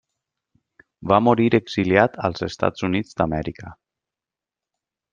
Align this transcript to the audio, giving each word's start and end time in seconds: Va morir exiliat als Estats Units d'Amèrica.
Va 1.11 1.19
morir 1.25 1.45
exiliat 1.59 2.19
als 2.31 2.47
Estats 2.49 2.89
Units 2.91 3.21
d'Amèrica. 3.23 3.75